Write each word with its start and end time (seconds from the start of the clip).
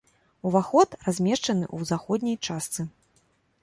Уваход 0.51 0.89
размешчаны 1.05 1.65
ў 1.77 1.93
заходняй 1.93 2.37
частцы. 2.49 2.81